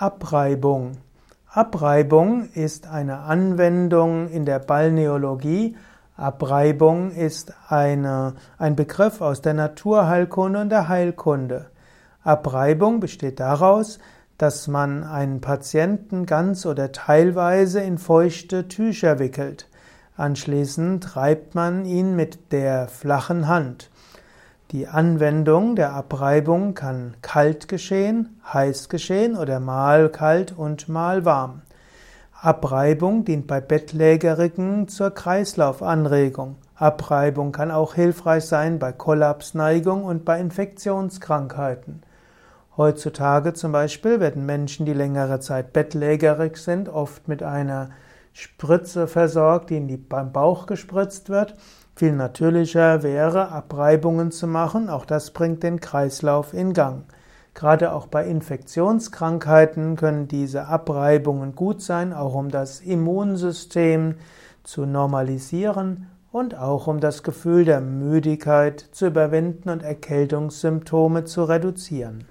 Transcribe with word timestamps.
Abreibung. 0.00 0.92
Abreibung 1.46 2.48
ist 2.54 2.86
eine 2.86 3.18
Anwendung 3.18 4.30
in 4.30 4.46
der 4.46 4.58
Balneologie. 4.58 5.76
Abreibung 6.16 7.10
ist 7.10 7.52
eine, 7.68 8.32
ein 8.56 8.76
Begriff 8.76 9.20
aus 9.20 9.42
der 9.42 9.52
Naturheilkunde 9.52 10.58
und 10.58 10.70
der 10.70 10.88
Heilkunde. 10.88 11.66
Abreibung 12.24 13.00
besteht 13.00 13.40
daraus, 13.40 13.98
dass 14.38 14.68
man 14.68 15.04
einen 15.04 15.42
Patienten 15.42 16.24
ganz 16.24 16.64
oder 16.64 16.92
teilweise 16.92 17.80
in 17.80 17.98
feuchte 17.98 18.68
Tücher 18.68 19.18
wickelt. 19.18 19.68
Anschließend 20.16 21.14
reibt 21.14 21.54
man 21.54 21.84
ihn 21.84 22.16
mit 22.16 22.52
der 22.52 22.88
flachen 22.88 23.48
Hand. 23.48 23.90
Die 24.72 24.86
Anwendung 24.86 25.74
der 25.74 25.94
Abreibung 25.94 26.74
kann 26.74 27.16
kalt 27.22 27.66
geschehen, 27.66 28.40
heiß 28.52 28.88
geschehen 28.88 29.36
oder 29.36 29.58
mal 29.58 30.10
kalt 30.10 30.56
und 30.56 30.88
mal 30.88 31.24
warm. 31.24 31.62
Abreibung 32.40 33.24
dient 33.24 33.48
bei 33.48 33.60
Bettlägerigen 33.60 34.86
zur 34.86 35.10
Kreislaufanregung. 35.10 36.54
Abreibung 36.76 37.50
kann 37.50 37.72
auch 37.72 37.94
hilfreich 37.94 38.44
sein 38.44 38.78
bei 38.78 38.92
Kollapsneigung 38.92 40.04
und 40.04 40.24
bei 40.24 40.38
Infektionskrankheiten. 40.38 42.04
Heutzutage 42.76 43.54
zum 43.54 43.72
Beispiel 43.72 44.20
werden 44.20 44.46
Menschen, 44.46 44.86
die 44.86 44.94
längere 44.94 45.40
Zeit 45.40 45.72
bettlägerig 45.72 46.58
sind, 46.58 46.88
oft 46.88 47.26
mit 47.26 47.42
einer 47.42 47.90
Spritze 48.32 49.08
versorgt, 49.08 49.70
die 49.70 49.78
in 49.78 49.88
die, 49.88 49.96
beim 49.96 50.30
Bauch 50.30 50.66
gespritzt 50.66 51.28
wird. 51.28 51.56
Viel 52.00 52.12
natürlicher 52.12 53.02
wäre, 53.02 53.50
Abreibungen 53.50 54.30
zu 54.30 54.46
machen. 54.46 54.88
Auch 54.88 55.04
das 55.04 55.32
bringt 55.32 55.62
den 55.62 55.80
Kreislauf 55.80 56.54
in 56.54 56.72
Gang. 56.72 57.04
Gerade 57.52 57.92
auch 57.92 58.06
bei 58.06 58.26
Infektionskrankheiten 58.26 59.96
können 59.96 60.26
diese 60.26 60.64
Abreibungen 60.64 61.54
gut 61.54 61.82
sein, 61.82 62.14
auch 62.14 62.34
um 62.34 62.48
das 62.48 62.80
Immunsystem 62.80 64.14
zu 64.62 64.86
normalisieren 64.86 66.06
und 66.32 66.56
auch 66.56 66.86
um 66.86 67.00
das 67.00 67.22
Gefühl 67.22 67.66
der 67.66 67.82
Müdigkeit 67.82 68.80
zu 68.92 69.08
überwinden 69.08 69.68
und 69.68 69.82
Erkältungssymptome 69.82 71.24
zu 71.24 71.44
reduzieren. 71.44 72.24